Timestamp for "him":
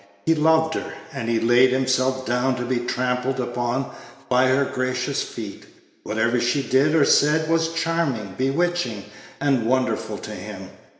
10.31-10.71